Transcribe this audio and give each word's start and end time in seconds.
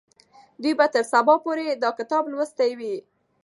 دوی 0.61 0.73
به 0.79 0.87
تر 0.93 1.03
سبا 1.13 1.35
پورې 1.43 1.65
دا 1.83 1.89
کتاب 1.99 2.23
لوستی 2.31 2.71
وي. 2.79 2.95